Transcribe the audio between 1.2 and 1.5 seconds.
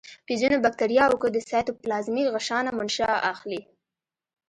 کې د